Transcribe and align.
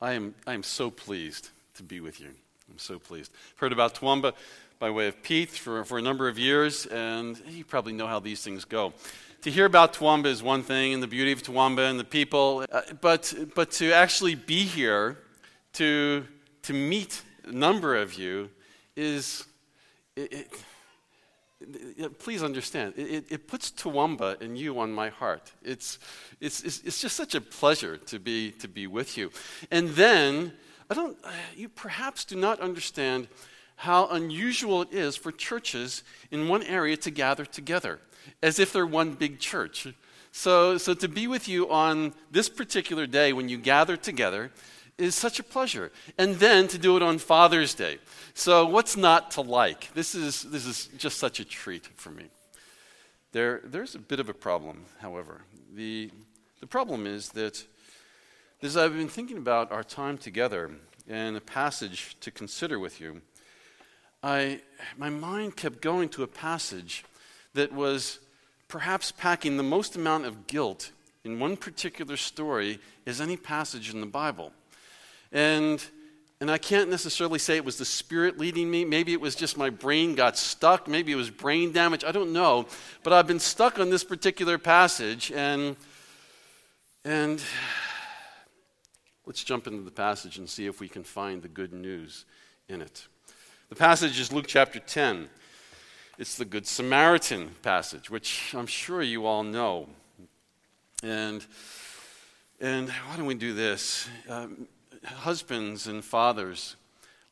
I 0.00 0.12
am, 0.12 0.34
I 0.46 0.54
am 0.54 0.62
so 0.62 0.90
pleased 0.90 1.50
to 1.74 1.82
be 1.82 2.00
with 2.00 2.20
you. 2.20 2.28
I'm 2.70 2.78
so 2.78 3.00
pleased. 3.00 3.32
I've 3.54 3.58
heard 3.58 3.72
about 3.72 3.96
Toowoomba 3.96 4.32
by 4.78 4.90
way 4.90 5.08
of 5.08 5.20
Pete 5.24 5.50
for, 5.50 5.84
for 5.84 5.98
a 5.98 6.02
number 6.02 6.28
of 6.28 6.38
years, 6.38 6.86
and 6.86 7.40
you 7.48 7.64
probably 7.64 7.92
know 7.92 8.06
how 8.06 8.20
these 8.20 8.42
things 8.42 8.64
go. 8.64 8.92
To 9.42 9.50
hear 9.50 9.64
about 9.64 9.94
Toowoomba 9.94 10.26
is 10.26 10.40
one 10.40 10.62
thing, 10.62 10.94
and 10.94 11.02
the 11.02 11.08
beauty 11.08 11.32
of 11.32 11.42
Toowoomba 11.42 11.90
and 11.90 11.98
the 11.98 12.04
people, 12.04 12.64
uh, 12.70 12.82
but, 13.00 13.34
but 13.56 13.72
to 13.72 13.92
actually 13.92 14.36
be 14.36 14.62
here, 14.62 15.18
to, 15.72 16.24
to 16.62 16.72
meet 16.72 17.22
a 17.44 17.52
number 17.52 17.96
of 17.96 18.14
you, 18.14 18.50
is. 18.94 19.44
It, 20.14 20.32
it, 20.32 20.48
please 22.18 22.42
understand, 22.42 22.94
it, 22.96 23.24
it, 23.30 23.48
puts 23.48 23.70
Toowoomba 23.72 24.40
and 24.40 24.56
you 24.56 24.78
on 24.78 24.92
my 24.92 25.08
heart. 25.08 25.52
It's, 25.62 25.98
it's, 26.40 26.62
it's, 26.62 26.82
it's, 26.84 27.00
just 27.00 27.16
such 27.16 27.34
a 27.34 27.40
pleasure 27.40 27.96
to 27.96 28.18
be, 28.20 28.52
to 28.52 28.68
be 28.68 28.86
with 28.86 29.18
you. 29.18 29.30
And 29.70 29.88
then, 29.90 30.52
I 30.88 30.94
don't, 30.94 31.16
uh, 31.24 31.30
you 31.56 31.68
perhaps 31.68 32.24
do 32.24 32.36
not 32.36 32.60
understand 32.60 33.26
how 33.74 34.08
unusual 34.08 34.82
it 34.82 34.92
is 34.92 35.16
for 35.16 35.32
churches 35.32 36.04
in 36.30 36.48
one 36.48 36.62
area 36.62 36.96
to 36.98 37.10
gather 37.10 37.44
together, 37.44 38.00
as 38.42 38.58
if 38.58 38.72
they're 38.72 38.86
one 38.86 39.14
big 39.14 39.40
church. 39.40 39.88
So, 40.30 40.78
so 40.78 40.94
to 40.94 41.08
be 41.08 41.26
with 41.26 41.48
you 41.48 41.70
on 41.70 42.14
this 42.30 42.48
particular 42.48 43.06
day 43.06 43.32
when 43.32 43.48
you 43.48 43.58
gather 43.58 43.96
together 43.96 44.52
is 44.98 45.14
such 45.14 45.38
a 45.38 45.42
pleasure. 45.42 45.90
And 46.18 46.36
then 46.36 46.68
to 46.68 46.78
do 46.78 46.96
it 46.96 47.02
on 47.02 47.18
Father's 47.18 47.74
Day. 47.74 47.98
So, 48.34 48.66
what's 48.66 48.96
not 48.96 49.30
to 49.32 49.40
like? 49.40 49.92
This 49.94 50.14
is, 50.14 50.42
this 50.42 50.66
is 50.66 50.88
just 50.98 51.18
such 51.18 51.40
a 51.40 51.44
treat 51.44 51.86
for 51.96 52.10
me. 52.10 52.24
There, 53.32 53.60
there's 53.64 53.94
a 53.94 53.98
bit 53.98 54.20
of 54.20 54.28
a 54.28 54.34
problem, 54.34 54.84
however. 55.00 55.42
The, 55.74 56.10
the 56.60 56.66
problem 56.66 57.06
is 57.06 57.30
that 57.30 57.64
as 58.62 58.76
I've 58.76 58.94
been 58.94 59.08
thinking 59.08 59.38
about 59.38 59.70
our 59.70 59.84
time 59.84 60.18
together 60.18 60.70
and 61.08 61.36
a 61.36 61.40
passage 61.40 62.16
to 62.20 62.30
consider 62.30 62.78
with 62.78 63.00
you, 63.00 63.22
I, 64.22 64.60
my 64.96 65.10
mind 65.10 65.56
kept 65.56 65.80
going 65.80 66.08
to 66.10 66.24
a 66.24 66.26
passage 66.26 67.04
that 67.54 67.72
was 67.72 68.18
perhaps 68.66 69.12
packing 69.12 69.56
the 69.56 69.62
most 69.62 69.94
amount 69.94 70.26
of 70.26 70.46
guilt 70.46 70.90
in 71.24 71.38
one 71.38 71.56
particular 71.56 72.16
story 72.16 72.80
as 73.06 73.20
any 73.20 73.36
passage 73.36 73.92
in 73.92 74.00
the 74.00 74.06
Bible. 74.06 74.52
And, 75.32 75.84
and 76.40 76.50
I 76.50 76.58
can't 76.58 76.90
necessarily 76.90 77.38
say 77.38 77.56
it 77.56 77.64
was 77.64 77.78
the 77.78 77.84
Spirit 77.84 78.38
leading 78.38 78.70
me. 78.70 78.84
Maybe 78.84 79.12
it 79.12 79.20
was 79.20 79.34
just 79.34 79.56
my 79.56 79.70
brain 79.70 80.14
got 80.14 80.36
stuck. 80.36 80.88
Maybe 80.88 81.12
it 81.12 81.16
was 81.16 81.30
brain 81.30 81.72
damage. 81.72 82.04
I 82.04 82.12
don't 82.12 82.32
know. 82.32 82.66
But 83.02 83.12
I've 83.12 83.26
been 83.26 83.40
stuck 83.40 83.78
on 83.78 83.90
this 83.90 84.04
particular 84.04 84.58
passage. 84.58 85.32
And, 85.32 85.76
and 87.04 87.42
let's 89.26 89.44
jump 89.44 89.66
into 89.66 89.82
the 89.82 89.90
passage 89.90 90.38
and 90.38 90.48
see 90.48 90.66
if 90.66 90.80
we 90.80 90.88
can 90.88 91.04
find 91.04 91.42
the 91.42 91.48
good 91.48 91.72
news 91.72 92.24
in 92.68 92.82
it. 92.82 93.06
The 93.68 93.76
passage 93.76 94.18
is 94.18 94.32
Luke 94.32 94.46
chapter 94.46 94.78
10. 94.78 95.28
It's 96.18 96.36
the 96.36 96.44
Good 96.44 96.66
Samaritan 96.66 97.54
passage, 97.62 98.10
which 98.10 98.52
I'm 98.52 98.66
sure 98.66 99.02
you 99.02 99.26
all 99.26 99.44
know. 99.44 99.88
And, 101.02 101.46
and 102.60 102.88
why 102.88 103.16
don't 103.16 103.26
we 103.26 103.34
do 103.34 103.54
this? 103.54 104.08
Um, 104.28 104.66
husbands 105.04 105.86
and 105.86 106.04
fathers, 106.04 106.76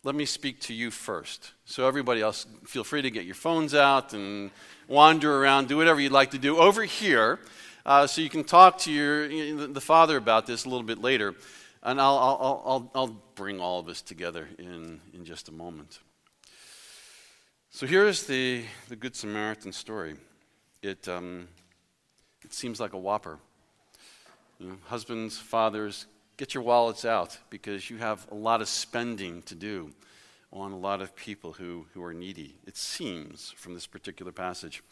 let 0.03 0.14
me 0.14 0.25
speak 0.25 0.61
to 0.61 0.75
you 0.75 0.91
first. 0.91 1.53
So, 1.64 1.89
everybody 1.89 2.20
else, 2.20 2.47
feel 2.64 2.84
free 2.84 3.03
to 3.03 3.11
get 3.11 3.25
your 3.25 3.34
phones 3.34 3.75
out 3.75 4.12
and 4.12 4.50
wander 4.86 5.42
around, 5.42 5.69
do 5.69 5.77
whatever 5.77 6.00
you'd 6.00 6.12
like 6.12 6.31
to 6.31 6.39
do 6.39 6.59
over 6.59 6.84
here. 6.84 7.41
Uh, 7.84 8.06
so, 8.06 8.20
you 8.20 8.31
can 8.31 8.44
talk 8.44 8.78
to 8.78 8.92
your, 8.92 9.67
the 9.67 9.81
father 9.81 10.17
about 10.17 10.47
this 10.47 10.64
a 10.64 10.69
little 10.69 10.87
bit 10.87 10.98
later. 10.98 11.34
And 11.83 12.00
I'll, 12.00 12.19
I'll, 12.19 12.62
I'll, 12.64 12.91
I'll 12.94 13.22
bring 13.34 13.61
all 13.61 13.78
of 13.78 13.89
us 13.89 14.03
together 14.03 14.48
in, 14.59 15.00
in 15.12 15.25
just 15.25 15.48
a 15.48 15.53
moment. 15.53 15.98
So, 17.70 17.87
here's 17.87 18.27
the, 18.27 18.64
the 18.89 18.97
Good 18.97 19.17
Samaritan 19.17 19.72
story. 19.72 20.14
It, 20.82 21.09
um, 21.09 21.49
it 22.44 22.55
seems 22.55 22.78
like 22.78 22.93
a 22.93 22.99
whopper. 22.99 23.38
You 24.60 24.69
know, 24.69 24.76
husbands, 24.87 25.37
fathers, 25.37 26.06
get 26.37 26.55
your 26.55 26.63
wallets 26.63 27.05
out 27.05 27.39
because 27.51 27.89
you 27.89 27.99
have 27.99 28.27
a 28.31 28.35
lot 28.35 28.61
of 28.61 28.69
spending 28.69 29.43
to 29.43 29.55
do 29.55 29.91
on 30.53 30.73
a 30.73 30.79
lot 30.79 31.01
of 31.01 31.15
people 31.17 31.53
who, 31.53 31.87
who 31.93 32.03
are 32.03 32.15
needy. 32.15 32.55
It 32.67 32.77
seems 32.77 33.53
from 33.57 33.75
this 33.75 33.87
particular 33.87 34.33
passage. 34.33 34.83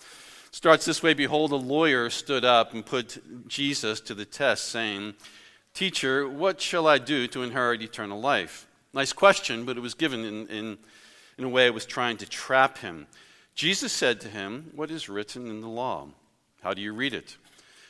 It 0.48 0.54
starts 0.54 0.84
this 0.84 1.02
way 1.02 1.14
Behold, 1.14 1.52
a 1.52 1.56
lawyer 1.56 2.10
stood 2.10 2.44
up 2.44 2.74
and 2.74 2.84
put 2.84 3.48
Jesus 3.48 4.00
to 4.02 4.14
the 4.14 4.24
test, 4.24 4.66
saying, 4.66 5.14
Teacher, 5.72 6.28
what 6.28 6.60
shall 6.60 6.86
I 6.86 6.98
do 6.98 7.26
to 7.28 7.42
inherit 7.42 7.82
eternal 7.82 8.20
life? 8.20 8.68
Nice 8.92 9.12
question, 9.12 9.64
but 9.64 9.76
it 9.76 9.80
was 9.80 9.94
given 9.94 10.24
in, 10.24 10.46
in, 10.46 10.78
in 11.36 11.44
a 11.44 11.48
way 11.48 11.66
it 11.66 11.74
was 11.74 11.86
trying 11.86 12.16
to 12.18 12.26
trap 12.28 12.78
him. 12.78 13.06
Jesus 13.54 13.92
said 13.92 14.20
to 14.20 14.28
him, 14.28 14.70
What 14.74 14.90
is 14.90 15.08
written 15.08 15.48
in 15.48 15.60
the 15.60 15.68
law? 15.68 16.08
How 16.62 16.74
do 16.74 16.80
you 16.80 16.92
read 16.92 17.12
it? 17.12 17.36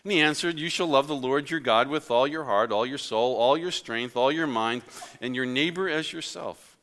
And 0.05 0.13
he 0.13 0.21
answered, 0.21 0.59
You 0.59 0.69
shall 0.69 0.87
love 0.87 1.09
the 1.09 1.15
Lord 1.15 1.51
your 1.51 1.61
God 1.61 1.89
with 1.89 2.11
all 2.11 2.27
your 2.27 2.45
heart, 2.45 2.71
all 2.71 2.85
your 2.85 2.99
soul, 2.99 3.37
all 3.37 3.57
your 3.57 3.71
strength, 3.71 4.17
all 4.17 4.31
your 4.31 4.47
mind, 4.47 4.83
and 5.21 5.35
your 5.35 5.47
neighbor 5.47 5.89
as 5.89 6.13
yourself. 6.13 6.77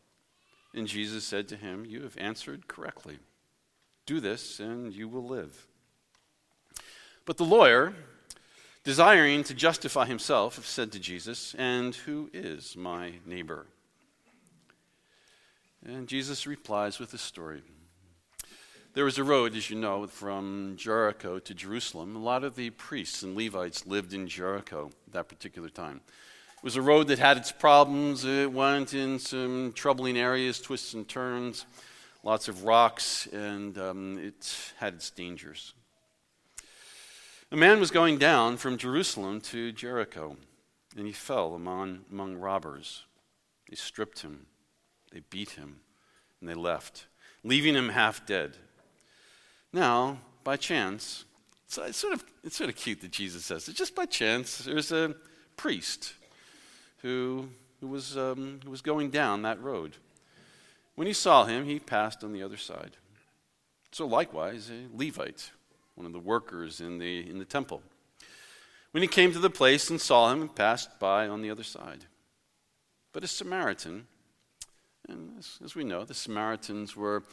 And 0.74 0.88
Jesus 0.88 1.24
said 1.24 1.48
to 1.50 1.56
him, 1.56 1.86
You 1.86 2.02
have 2.02 2.18
answered 2.18 2.68
correctly. 2.68 3.20
Do 4.08 4.20
this, 4.20 4.60
and 4.60 4.92
you 4.92 5.08
will 5.08 5.26
live. 5.26 5.68
But 7.26 7.38
the 7.38 7.44
lawyer, 7.44 7.94
desiring 8.84 9.44
to 9.44 9.54
justify 9.54 10.06
himself, 10.06 10.66
said 10.66 10.92
to 10.94 11.00
Jesus, 11.00 11.54
And 11.56 11.94
who 11.94 12.32
is 12.34 12.76
my 12.76 13.14
neighbor? 13.26 13.68
And 15.86 16.08
Jesus 16.08 16.48
replies 16.48 16.98
with 16.98 17.14
a 17.14 17.20
story. 17.20 17.62
There 18.94 19.06
was 19.06 19.18
a 19.18 19.24
road, 19.24 19.56
as 19.56 19.70
you 19.70 19.78
know, 19.78 20.06
from 20.06 20.74
Jericho 20.76 21.40
to 21.40 21.54
Jerusalem. 21.54 22.14
A 22.14 22.20
lot 22.20 22.44
of 22.44 22.58
the 22.58 22.72
priests 22.72 23.24
and 23.24 23.38
Levites 23.38 23.88
lived 23.88 24.14
in 24.14 24.28
Jericho 24.28 24.92
at 25.08 25.14
that 25.14 25.30
particular 25.30 25.70
time. 25.70 26.02
It 26.58 26.64
was 26.64 26.76
a 26.76 26.82
road 26.82 27.08
that 27.08 27.18
had 27.18 27.38
its 27.38 27.54
problems. 27.54 28.26
It 28.26 28.52
went 28.52 28.94
in 28.94 29.18
some 29.18 29.72
troubling 29.74 30.18
areas, 30.18 30.60
twists 30.60 30.94
and 30.94 31.08
turns, 31.08 31.66
lots 32.22 32.50
of 32.50 32.66
rocks, 32.66 33.28
and 33.28 33.78
um, 33.78 34.18
it 34.18 34.74
had 34.76 34.96
its 34.96 35.10
dangers. 35.10 35.74
A 37.50 37.56
man 37.56 37.80
was 37.80 37.92
going 37.92 38.18
down 38.18 38.58
from 38.58 38.78
Jerusalem 38.78 39.40
to 39.42 39.72
Jericho, 39.72 40.36
and 40.98 41.08
he 41.08 41.14
fell 41.14 41.56
among, 41.56 42.02
among 42.12 42.36
robbers. 42.36 43.06
They 43.70 43.78
stripped 43.78 44.20
him, 44.20 44.48
they 45.14 45.22
beat 45.30 45.52
him, 45.52 45.80
and 46.42 46.50
they 46.50 46.56
left, 46.56 47.08
leaving 47.42 47.76
him 47.76 47.88
half 47.88 48.26
dead. 48.26 48.58
Now, 49.74 50.20
by 50.44 50.58
chance, 50.58 51.26
so 51.68 51.84
it's 51.84 51.98
sort 51.98 52.14
of 52.14 52.24
it's 52.44 52.58
sort 52.58 52.70
of 52.70 52.76
cute 52.76 53.02
that 53.02 53.12
Jesus 53.12 53.46
says 53.46 53.68
it. 53.70 53.76
Just 53.76 53.96
by 53.96 54.06
chance, 54.06 54.58
there's 54.60 54.92
a 54.92 55.16
priest 55.56 56.14
who 57.02 57.50
who 57.80 57.88
was 57.88 58.18
um, 58.18 58.60
who 58.64 58.72
was 58.72 58.82
going 58.82 59.10
down 59.10 59.44
that 59.44 59.62
road. 59.62 59.98
When 60.96 61.08
he 61.08 61.14
saw 61.14 61.46
him, 61.46 61.66
he 61.66 61.80
passed 61.80 62.24
on 62.24 62.34
the 62.34 62.44
other 62.44 62.58
side. 62.58 62.98
So 63.92 64.06
likewise, 64.06 64.70
a 64.70 64.88
Levite, 64.94 65.52
one 65.96 66.06
of 66.06 66.14
the 66.14 66.20
workers 66.20 66.82
in 66.82 66.98
the 66.98 67.30
in 67.30 67.40
the 67.40 67.46
temple, 67.46 67.82
when 68.92 69.02
he 69.02 69.08
came 69.08 69.32
to 69.32 69.40
the 69.40 69.50
place 69.50 69.90
and 69.90 70.02
saw 70.02 70.32
him, 70.32 70.50
passed 70.50 71.00
by 71.00 71.28
on 71.28 71.42
the 71.42 71.50
other 71.50 71.64
side. 71.64 72.06
But 73.14 73.24
a 73.24 73.28
Samaritan, 73.28 74.08
and 75.08 75.38
as, 75.38 75.58
as 75.64 75.76
we 75.76 75.84
know, 75.84 76.04
the 76.04 76.14
Samaritans 76.14 76.96
were 76.96 77.24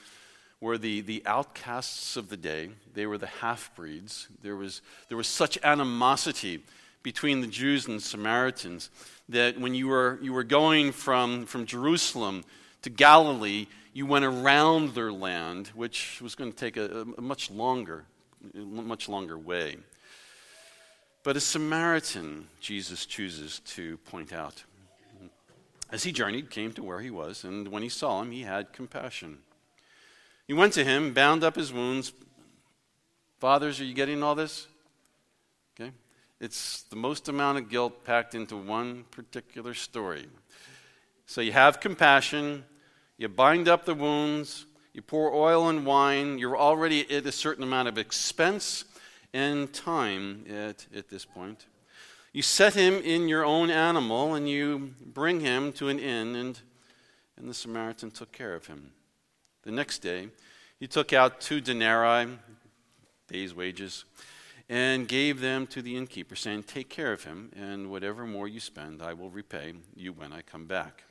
were 0.60 0.78
the, 0.78 1.00
the 1.00 1.22
outcasts 1.24 2.16
of 2.16 2.28
the 2.28 2.36
day. 2.36 2.70
They 2.94 3.06
were 3.06 3.18
the 3.18 3.26
half 3.26 3.74
breeds. 3.74 4.28
There 4.42 4.56
was, 4.56 4.82
there 5.08 5.16
was 5.16 5.28
such 5.28 5.58
animosity 5.62 6.62
between 7.02 7.40
the 7.40 7.46
Jews 7.46 7.86
and 7.86 8.02
Samaritans 8.02 8.90
that 9.28 9.58
when 9.58 9.74
you 9.74 9.88
were, 9.88 10.18
you 10.20 10.32
were 10.32 10.44
going 10.44 10.92
from, 10.92 11.46
from 11.46 11.64
Jerusalem 11.66 12.44
to 12.82 12.90
Galilee, 12.90 13.66
you 13.92 14.06
went 14.06 14.24
around 14.24 14.94
their 14.94 15.12
land, 15.12 15.68
which 15.68 16.20
was 16.20 16.34
going 16.34 16.52
to 16.52 16.56
take 16.56 16.76
a, 16.76 17.06
a 17.16 17.20
much 17.20 17.50
longer, 17.50 18.04
much 18.54 19.08
longer 19.08 19.38
way. 19.38 19.76
But 21.22 21.36
a 21.36 21.40
Samaritan, 21.40 22.48
Jesus 22.60 23.06
chooses 23.06 23.60
to 23.60 23.96
point 23.98 24.32
out. 24.32 24.64
As 25.90 26.04
he 26.04 26.12
journeyed, 26.12 26.50
came 26.50 26.72
to 26.72 26.82
where 26.82 27.00
he 27.00 27.10
was, 27.10 27.44
and 27.44 27.68
when 27.68 27.82
he 27.82 27.88
saw 27.88 28.22
him, 28.22 28.30
he 28.30 28.42
had 28.42 28.72
compassion. 28.72 29.38
He 30.48 30.54
went 30.54 30.72
to 30.72 30.84
him, 30.84 31.12
bound 31.12 31.44
up 31.44 31.56
his 31.56 31.72
wounds. 31.72 32.12
Fathers, 33.38 33.80
are 33.80 33.84
you 33.84 33.92
getting 33.92 34.22
all 34.22 34.34
this? 34.34 34.66
Okay? 35.78 35.92
It's 36.40 36.82
the 36.84 36.96
most 36.96 37.28
amount 37.28 37.58
of 37.58 37.68
guilt 37.68 38.02
packed 38.02 38.34
into 38.34 38.56
one 38.56 39.04
particular 39.10 39.74
story. 39.74 40.26
So 41.26 41.42
you 41.42 41.52
have 41.52 41.80
compassion, 41.80 42.64
you 43.18 43.28
bind 43.28 43.68
up 43.68 43.84
the 43.84 43.94
wounds, 43.94 44.64
you 44.94 45.02
pour 45.02 45.34
oil 45.34 45.68
and 45.68 45.84
wine, 45.84 46.38
you're 46.38 46.56
already 46.56 47.08
at 47.14 47.26
a 47.26 47.32
certain 47.32 47.62
amount 47.62 47.88
of 47.88 47.98
expense 47.98 48.86
and 49.34 49.70
time 49.70 50.46
at, 50.48 50.86
at 50.96 51.10
this 51.10 51.26
point. 51.26 51.66
You 52.32 52.40
set 52.40 52.72
him 52.72 52.94
in 52.94 53.28
your 53.28 53.44
own 53.44 53.68
animal, 53.68 54.34
and 54.34 54.48
you 54.48 54.94
bring 55.04 55.40
him 55.40 55.72
to 55.74 55.88
an 55.88 55.98
inn, 55.98 56.34
and, 56.36 56.58
and 57.36 57.48
the 57.48 57.54
Samaritan 57.54 58.10
took 58.10 58.32
care 58.32 58.54
of 58.54 58.66
him. 58.66 58.92
The 59.68 59.74
next 59.74 59.98
day, 59.98 60.28
he 60.80 60.86
took 60.86 61.12
out 61.12 61.42
two 61.42 61.60
denarii, 61.60 62.38
day's 63.30 63.54
wages, 63.54 64.06
and 64.66 65.06
gave 65.06 65.42
them 65.42 65.66
to 65.66 65.82
the 65.82 65.94
innkeeper, 65.94 66.36
saying, 66.36 66.62
Take 66.62 66.88
care 66.88 67.12
of 67.12 67.24
him, 67.24 67.52
and 67.54 67.90
whatever 67.90 68.24
more 68.24 68.48
you 68.48 68.60
spend, 68.60 69.02
I 69.02 69.12
will 69.12 69.28
repay 69.28 69.74
you 69.94 70.14
when 70.14 70.32
I 70.32 70.40
come 70.40 70.64
back. 70.64 71.04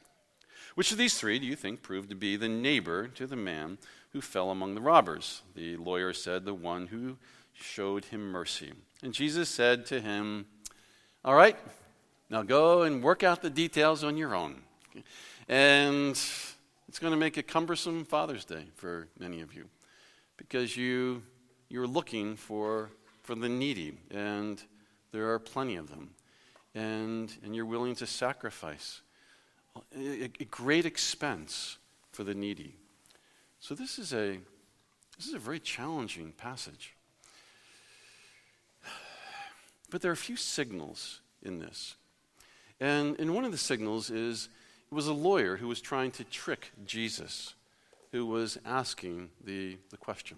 Which 0.73 0.91
of 0.91 0.97
these 0.97 1.19
three 1.19 1.37
do 1.37 1.45
you 1.45 1.55
think 1.55 1.83
proved 1.83 2.09
to 2.09 2.15
be 2.15 2.35
the 2.35 2.49
neighbor 2.49 3.07
to 3.09 3.27
the 3.27 3.35
man 3.35 3.77
who 4.09 4.21
fell 4.21 4.49
among 4.49 4.73
the 4.73 4.81
robbers? 4.81 5.43
The 5.53 5.77
lawyer 5.77 6.11
said, 6.11 6.43
The 6.43 6.55
one 6.55 6.87
who 6.87 7.17
showed 7.53 8.05
him 8.05 8.31
mercy. 8.31 8.73
And 9.03 9.13
Jesus 9.13 9.49
said 9.49 9.85
to 9.85 10.01
him, 10.01 10.47
All 11.23 11.35
right, 11.35 11.59
now 12.27 12.41
go 12.41 12.81
and 12.81 13.03
work 13.03 13.21
out 13.21 13.43
the 13.43 13.51
details 13.51 14.03
on 14.03 14.17
your 14.17 14.33
own. 14.33 14.63
And 15.47 16.19
it's 16.87 16.99
going 16.99 17.11
to 17.11 17.17
make 17.17 17.37
a 17.37 17.43
cumbersome 17.43 18.05
Father's 18.05 18.45
Day 18.45 18.65
for 18.75 19.07
many 19.19 19.41
of 19.41 19.53
you 19.53 19.67
because 20.37 20.77
you, 20.77 21.23
you're 21.69 21.87
looking 21.87 22.35
for, 22.35 22.89
for 23.23 23.35
the 23.35 23.49
needy, 23.49 23.97
and 24.11 24.61
there 25.11 25.31
are 25.31 25.39
plenty 25.39 25.75
of 25.75 25.89
them. 25.89 26.11
And, 26.75 27.33
and 27.43 27.55
you're 27.55 27.65
willing 27.65 27.95
to 27.95 28.05
sacrifice 28.05 29.01
a, 29.95 30.29
a 30.39 30.45
great 30.45 30.85
expense 30.85 31.77
for 32.11 32.23
the 32.23 32.35
needy. 32.35 32.75
So 33.59 33.75
this 33.75 33.99
is 33.99 34.13
a 34.13 34.37
this 35.17 35.27
is 35.27 35.33
a 35.33 35.39
very 35.39 35.59
challenging 35.59 36.31
passage. 36.31 36.95
But 39.89 40.01
there 40.01 40.11
are 40.11 40.13
a 40.13 40.17
few 40.17 40.35
signals 40.35 41.21
in 41.41 41.59
this. 41.59 41.95
And, 42.79 43.19
and 43.19 43.33
one 43.33 43.45
of 43.45 43.51
the 43.51 43.57
signals 43.57 44.11
is 44.11 44.49
it 44.89 44.95
was 44.95 45.07
a 45.07 45.13
lawyer 45.13 45.57
who 45.57 45.67
was 45.67 45.81
trying 45.81 46.11
to 46.11 46.23
trick 46.23 46.71
Jesus, 46.85 47.53
who 48.11 48.25
was 48.25 48.57
asking 48.65 49.29
the, 49.43 49.77
the 49.89 49.97
question. 49.97 50.37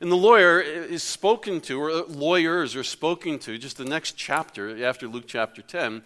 And 0.00 0.10
the 0.10 0.16
lawyer 0.16 0.60
is 0.60 1.04
spoken 1.04 1.60
to, 1.62 1.80
or 1.80 2.02
lawyers 2.02 2.74
are 2.74 2.82
spoken 2.82 3.38
to, 3.40 3.56
just 3.56 3.76
the 3.76 3.84
next 3.84 4.16
chapter 4.16 4.84
after 4.84 5.06
Luke 5.06 5.24
chapter 5.28 5.62
10. 5.62 6.02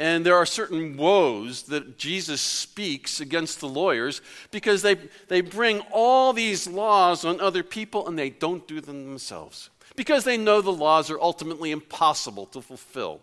And 0.00 0.24
there 0.24 0.36
are 0.36 0.46
certain 0.46 0.96
woes 0.96 1.64
that 1.64 1.98
Jesus 1.98 2.40
speaks 2.40 3.20
against 3.20 3.60
the 3.60 3.68
lawyers 3.68 4.22
because 4.50 4.82
they, 4.82 4.96
they 5.28 5.42
bring 5.42 5.80
all 5.92 6.32
these 6.32 6.66
laws 6.66 7.24
on 7.24 7.40
other 7.40 7.62
people 7.62 8.08
and 8.08 8.18
they 8.18 8.30
don't 8.30 8.66
do 8.66 8.80
them 8.80 9.04
themselves. 9.04 9.68
Because 9.96 10.24
they 10.24 10.38
know 10.38 10.60
the 10.60 10.72
laws 10.72 11.10
are 11.10 11.20
ultimately 11.20 11.70
impossible 11.70 12.46
to 12.46 12.62
fulfill 12.62 13.20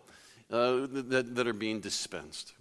uh, 0.51 0.87
that, 0.89 1.35
that 1.35 1.47
are 1.47 1.53
being 1.53 1.79
dispensed. 1.79 2.53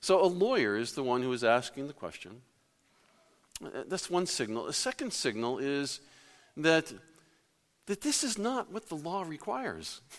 So 0.00 0.22
a 0.22 0.26
lawyer 0.26 0.76
is 0.76 0.92
the 0.92 1.02
one 1.02 1.22
who 1.22 1.32
is 1.32 1.44
asking 1.44 1.86
the 1.86 1.92
question. 1.92 2.42
Uh, 3.64 3.84
that's 3.88 4.08
one 4.08 4.26
signal. 4.26 4.66
A 4.66 4.72
second 4.72 5.12
signal 5.12 5.58
is 5.58 6.00
that, 6.56 6.92
that 7.86 8.00
this 8.00 8.22
is 8.22 8.38
not 8.38 8.72
what 8.72 8.88
the 8.88 8.96
law 8.96 9.22
requires. 9.22 10.00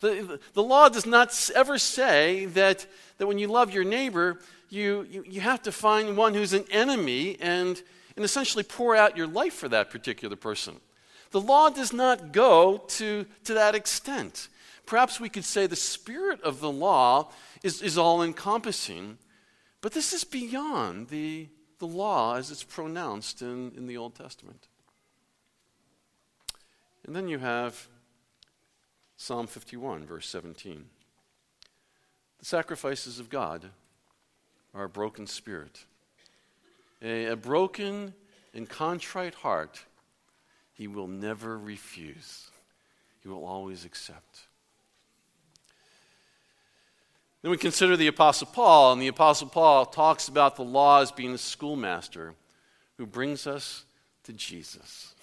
The, 0.00 0.38
the 0.52 0.62
law 0.62 0.90
does 0.90 1.06
not 1.06 1.50
ever 1.54 1.78
say 1.78 2.44
that, 2.44 2.86
that 3.16 3.26
when 3.26 3.38
you 3.38 3.48
love 3.48 3.72
your 3.72 3.82
neighbor, 3.82 4.40
you, 4.68 5.06
you, 5.10 5.24
you 5.26 5.40
have 5.40 5.62
to 5.62 5.72
find 5.72 6.18
one 6.18 6.34
who's 6.34 6.52
an 6.52 6.66
enemy 6.70 7.38
and, 7.40 7.80
and 8.14 8.22
essentially 8.22 8.62
pour 8.62 8.94
out 8.94 9.16
your 9.16 9.26
life 9.26 9.54
for 9.54 9.70
that 9.70 9.90
particular 9.90 10.36
person. 10.36 10.76
The 11.30 11.40
law 11.40 11.70
does 11.70 11.94
not 11.94 12.32
go 12.32 12.84
to, 12.88 13.24
to 13.44 13.54
that 13.54 13.74
extent. 13.74 14.48
Perhaps 14.84 15.18
we 15.18 15.28
could 15.30 15.46
say 15.46 15.66
the 15.66 15.76
spirit 15.76 16.42
of 16.42 16.60
the 16.60 16.70
law 16.70 17.30
is, 17.66 17.82
is 17.82 17.98
all 17.98 18.22
encompassing, 18.22 19.18
but 19.80 19.92
this 19.92 20.12
is 20.12 20.22
beyond 20.22 21.08
the, 21.08 21.48
the 21.80 21.86
law 21.86 22.36
as 22.36 22.52
it's 22.52 22.62
pronounced 22.62 23.42
in, 23.42 23.72
in 23.76 23.88
the 23.88 23.96
Old 23.96 24.14
Testament. 24.14 24.68
And 27.04 27.14
then 27.14 27.26
you 27.26 27.38
have 27.38 27.88
Psalm 29.16 29.48
51, 29.48 30.06
verse 30.06 30.28
17. 30.28 30.84
The 32.38 32.44
sacrifices 32.44 33.18
of 33.18 33.30
God 33.30 33.70
are 34.72 34.84
a 34.84 34.88
broken 34.88 35.26
spirit. 35.26 35.86
A, 37.02 37.26
a 37.26 37.36
broken 37.36 38.14
and 38.54 38.68
contrite 38.68 39.34
heart, 39.34 39.84
he 40.72 40.86
will 40.86 41.08
never 41.08 41.58
refuse, 41.58 42.48
he 43.22 43.28
will 43.28 43.44
always 43.44 43.84
accept. 43.84 44.45
Then 47.46 47.52
we 47.52 47.58
consider 47.58 47.96
the 47.96 48.08
Apostle 48.08 48.48
Paul, 48.48 48.92
and 48.92 49.00
the 49.00 49.06
Apostle 49.06 49.46
Paul 49.46 49.86
talks 49.86 50.26
about 50.26 50.56
the 50.56 50.64
law 50.64 51.00
as 51.00 51.12
being 51.12 51.32
a 51.32 51.38
schoolmaster 51.38 52.34
who 52.96 53.06
brings 53.06 53.46
us 53.46 53.84
to 54.24 54.32
Jesus. 54.32 55.14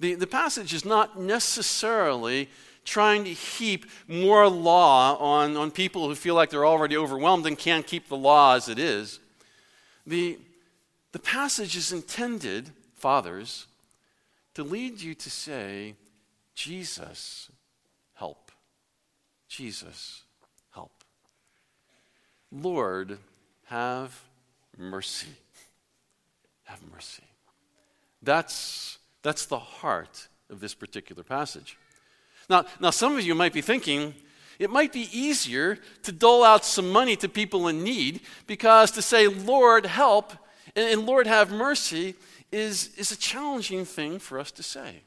The, 0.00 0.14
the 0.14 0.26
passage 0.26 0.72
is 0.72 0.86
not 0.86 1.20
necessarily 1.20 2.48
trying 2.86 3.24
to 3.24 3.30
heap 3.34 3.84
more 4.08 4.48
law 4.48 5.18
on, 5.18 5.54
on 5.58 5.70
people 5.70 6.08
who 6.08 6.14
feel 6.14 6.34
like 6.34 6.48
they're 6.48 6.64
already 6.64 6.96
overwhelmed 6.96 7.44
and 7.44 7.58
can't 7.58 7.86
keep 7.86 8.08
the 8.08 8.16
law 8.16 8.56
as 8.56 8.70
it 8.70 8.78
is. 8.78 9.20
The, 10.06 10.38
the 11.12 11.18
passage 11.18 11.76
is 11.76 11.92
intended, 11.92 12.70
fathers, 12.94 13.66
to 14.54 14.62
lead 14.62 14.98
you 14.98 15.14
to 15.14 15.30
say, 15.30 15.94
Jesus. 16.54 17.50
Jesus, 19.52 20.22
help. 20.72 21.04
Lord, 22.50 23.18
have 23.66 24.18
mercy. 24.78 25.28
Have 26.64 26.80
mercy. 26.90 27.24
That's 28.22 28.96
that's 29.20 29.44
the 29.44 29.58
heart 29.58 30.28
of 30.48 30.60
this 30.60 30.74
particular 30.74 31.22
passage. 31.22 31.76
Now, 32.48 32.64
now, 32.80 32.88
some 32.88 33.18
of 33.18 33.24
you 33.24 33.34
might 33.34 33.52
be 33.52 33.60
thinking, 33.60 34.14
it 34.58 34.70
might 34.70 34.90
be 34.90 35.06
easier 35.12 35.78
to 36.04 36.12
dole 36.12 36.44
out 36.44 36.64
some 36.64 36.88
money 36.88 37.14
to 37.16 37.28
people 37.28 37.68
in 37.68 37.84
need 37.84 38.22
because 38.46 38.90
to 38.92 39.02
say, 39.02 39.28
Lord, 39.28 39.84
help, 39.84 40.32
and, 40.74 40.88
and 40.88 41.06
Lord, 41.06 41.26
have 41.26 41.52
mercy, 41.52 42.14
is, 42.50 42.88
is 42.96 43.12
a 43.12 43.16
challenging 43.16 43.84
thing 43.84 44.18
for 44.18 44.38
us 44.38 44.50
to 44.52 44.62
say. 44.62 45.02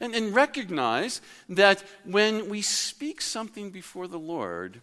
And, 0.00 0.14
and 0.14 0.34
recognize 0.34 1.20
that 1.48 1.82
when 2.04 2.48
we 2.48 2.62
speak 2.62 3.20
something 3.20 3.70
before 3.70 4.08
the 4.08 4.18
Lord, 4.18 4.80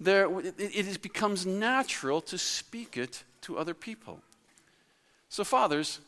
there, 0.00 0.30
it, 0.38 0.54
it 0.58 1.02
becomes 1.02 1.44
natural 1.44 2.20
to 2.22 2.38
speak 2.38 2.96
it 2.96 3.24
to 3.42 3.58
other 3.58 3.74
people. 3.74 4.20
So, 5.28 5.44
fathers, 5.44 6.00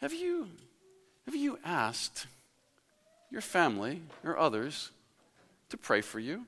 have 0.00 0.12
you 0.12 0.48
have 1.28 1.36
you 1.36 1.58
asked 1.62 2.26
your 3.30 3.42
family 3.42 4.00
or 4.24 4.38
others 4.38 4.90
to 5.68 5.76
pray 5.76 6.00
for 6.00 6.18
you? 6.18 6.46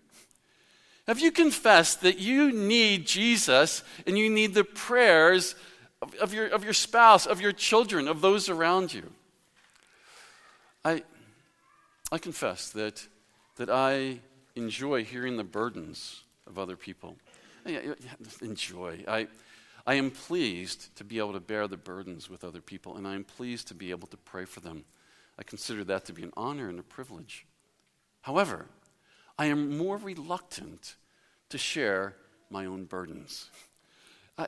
Have 1.07 1.21
you 1.21 1.31
confessed 1.31 2.01
that 2.01 2.19
you 2.19 2.51
need 2.51 3.07
Jesus 3.07 3.83
and 4.07 4.17
you 4.17 4.31
need 4.31 4.55
the 4.55 4.65
prayers 4.65 5.55
of, 6.01 6.15
of, 6.15 6.33
your, 6.33 6.47
of 6.47 6.65
your 6.65 6.73
spouse, 6.73 7.27
of 7.27 7.43
your 7.43 7.53
children, 7.53 8.09
of 8.09 8.23
those 8.23 8.49
around 8.49 8.95
you? 8.95 9.11
I, 10.85 11.03
I 12.11 12.19
confess 12.19 12.71
that, 12.71 13.07
that 13.57 13.69
I 13.71 14.21
enjoy 14.57 15.05
hearing 15.05 15.37
the 15.37 15.45
burdens 15.45 16.23
of 16.47 16.59
other 16.59 16.77
people. 16.77 17.17
I, 17.67 17.95
enjoy. 18.41 19.05
I, 19.07 19.29
I 19.87 19.95
am 19.95 20.11
pleased 20.11 20.97
to 20.97 21.05
be 21.05 21.19
able 21.19 21.35
to 21.35 21.41
bear 21.41 21.69
the 21.69 21.77
burdens 21.77 22.31
with 22.31 22.45
other 22.45 22.61
people, 22.61 22.97
and 22.97 23.07
I 23.07 23.15
am 23.15 23.25
pleased 23.25 23.69
to 23.69 23.75
be 23.75 23.91
able 23.91 24.09
to 24.09 24.17
pray 24.17 24.45
for 24.45 24.61
them. 24.61 24.85
I 25.39 25.43
consider 25.43 25.85
that 25.85 26.05
to 26.07 26.13
be 26.13 26.23
an 26.23 26.33
honor 26.37 26.69
and 26.69 26.79
a 26.79 26.83
privilege. 26.83 27.47
However, 28.23 28.67
I 29.39 29.47
am 29.47 29.77
more 29.77 29.97
reluctant 29.97 30.97
to 31.51 31.59
share 31.59 32.15
my 32.51 32.67
own 32.67 32.85
burdens. 32.85 33.51
I, 34.37 34.47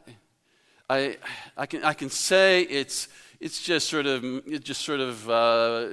I, 0.93 1.17
I, 1.57 1.65
can, 1.65 1.85
I 1.85 1.95
can 1.95 2.11
say 2.11 2.63
it's, 2.63 3.09
it's 3.41 3.63
just 3.63 3.89
sort 3.89 4.05
of, 4.05 4.23
it's 4.47 4.65
just 4.65 4.83
sort 4.83 5.01
of 5.01 5.31
uh, 5.31 5.89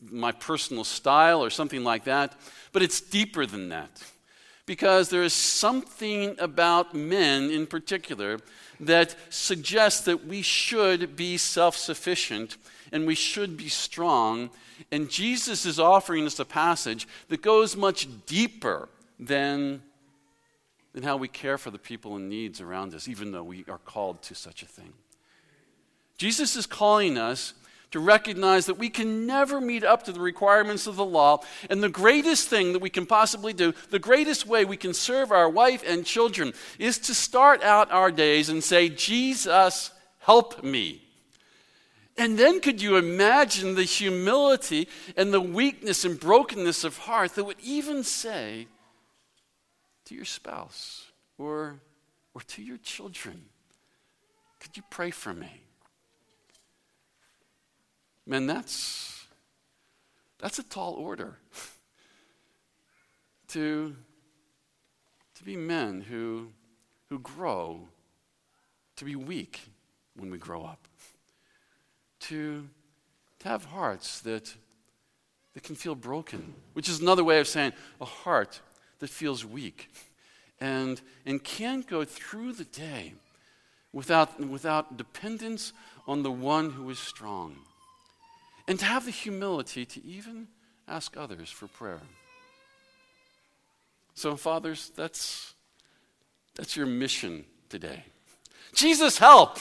my 0.00 0.32
personal 0.32 0.84
style 0.84 1.44
or 1.44 1.50
something 1.50 1.84
like 1.84 2.04
that, 2.04 2.34
but 2.72 2.82
it's 2.82 3.02
deeper 3.02 3.44
than 3.44 3.68
that 3.68 4.02
because 4.66 5.10
there 5.10 5.22
is 5.22 5.34
something 5.34 6.36
about 6.38 6.94
men 6.94 7.50
in 7.50 7.66
particular 7.66 8.38
that 8.80 9.14
suggests 9.28 10.00
that 10.06 10.26
we 10.26 10.40
should 10.40 11.16
be 11.16 11.36
self 11.36 11.76
sufficient 11.76 12.56
and 12.92 13.06
we 13.06 13.14
should 13.14 13.58
be 13.58 13.68
strong. 13.68 14.48
And 14.90 15.10
Jesus 15.10 15.66
is 15.66 15.78
offering 15.78 16.24
us 16.24 16.38
a 16.38 16.46
passage 16.46 17.06
that 17.28 17.42
goes 17.42 17.76
much 17.76 18.08
deeper 18.24 18.88
than, 19.20 19.82
than 20.94 21.02
how 21.02 21.16
we 21.16 21.28
care 21.28 21.58
for 21.58 21.70
the 21.70 21.78
people 21.78 22.16
and 22.16 22.28
needs 22.28 22.60
around 22.60 22.94
us, 22.94 23.08
even 23.08 23.32
though 23.32 23.42
we 23.42 23.64
are 23.68 23.78
called 23.78 24.22
to 24.22 24.34
such 24.34 24.62
a 24.62 24.66
thing. 24.66 24.92
Jesus 26.16 26.54
is 26.54 26.66
calling 26.66 27.18
us 27.18 27.52
to 27.90 28.00
recognize 28.00 28.66
that 28.66 28.78
we 28.78 28.88
can 28.88 29.26
never 29.26 29.60
meet 29.60 29.84
up 29.84 30.04
to 30.04 30.12
the 30.12 30.20
requirements 30.20 30.86
of 30.86 30.96
the 30.96 31.04
law. 31.04 31.40
And 31.68 31.82
the 31.82 31.88
greatest 31.88 32.48
thing 32.48 32.72
that 32.72 32.82
we 32.82 32.90
can 32.90 33.06
possibly 33.06 33.52
do, 33.52 33.74
the 33.90 33.98
greatest 33.98 34.46
way 34.46 34.64
we 34.64 34.76
can 34.76 34.94
serve 34.94 35.30
our 35.30 35.48
wife 35.48 35.84
and 35.86 36.06
children, 36.06 36.54
is 36.78 36.98
to 36.98 37.14
start 37.14 37.62
out 37.62 37.92
our 37.92 38.10
days 38.10 38.48
and 38.48 38.62
say, 38.62 38.88
Jesus, 38.88 39.90
help 40.20 40.62
me. 40.62 41.02
And 42.16 42.38
then 42.38 42.60
could 42.60 42.80
you 42.80 42.96
imagine 42.96 43.74
the 43.74 43.84
humility 43.84 44.88
and 45.16 45.32
the 45.32 45.40
weakness 45.40 46.04
and 46.04 46.18
brokenness 46.18 46.84
of 46.84 46.98
heart 46.98 47.34
that 47.34 47.44
would 47.44 47.60
even 47.62 48.04
say 48.04 48.68
to 50.06 50.14
your 50.14 50.24
spouse 50.24 51.06
or, 51.38 51.80
or 52.34 52.40
to 52.42 52.62
your 52.62 52.78
children, 52.78 53.44
Could 54.60 54.76
you 54.76 54.82
pray 54.90 55.10
for 55.10 55.34
me? 55.34 55.60
Man, 58.26 58.46
that's, 58.46 59.26
that's 60.38 60.58
a 60.58 60.62
tall 60.62 60.94
order. 60.94 61.36
to, 63.48 63.94
to 65.34 65.44
be 65.44 65.56
men 65.56 66.00
who, 66.00 66.48
who 67.08 67.18
grow, 67.18 67.88
to 68.96 69.04
be 69.04 69.16
weak 69.16 69.60
when 70.16 70.30
we 70.30 70.38
grow 70.38 70.64
up, 70.64 70.88
to, 72.20 72.66
to 73.40 73.48
have 73.48 73.66
hearts 73.66 74.20
that, 74.22 74.54
that 75.52 75.62
can 75.62 75.76
feel 75.76 75.94
broken, 75.94 76.54
which 76.72 76.88
is 76.88 77.00
another 77.00 77.24
way 77.24 77.38
of 77.40 77.46
saying 77.46 77.72
a 78.00 78.06
heart 78.06 78.60
that 79.04 79.10
feels 79.10 79.44
weak 79.44 79.90
and, 80.62 81.02
and 81.26 81.44
can't 81.44 81.86
go 81.86 82.06
through 82.06 82.54
the 82.54 82.64
day 82.64 83.12
without, 83.92 84.40
without 84.40 84.96
dependence 84.96 85.74
on 86.08 86.22
the 86.22 86.30
one 86.30 86.70
who 86.70 86.88
is 86.88 86.98
strong 86.98 87.54
and 88.66 88.78
to 88.78 88.84
have 88.86 89.04
the 89.04 89.10
humility 89.10 89.84
to 89.84 90.02
even 90.06 90.48
ask 90.88 91.18
others 91.18 91.50
for 91.50 91.66
prayer. 91.66 92.00
So, 94.14 94.36
fathers, 94.36 94.90
that's, 94.96 95.52
that's 96.54 96.74
your 96.74 96.86
mission 96.86 97.44
today. 97.68 98.04
Jesus, 98.72 99.18
help! 99.18 99.58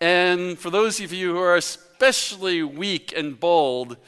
And 0.00 0.58
for 0.58 0.70
those 0.70 1.02
of 1.02 1.12
you 1.12 1.34
who 1.34 1.38
are 1.38 1.56
especially 1.56 2.62
weak 2.62 3.12
and 3.14 3.38
bold, 3.38 3.98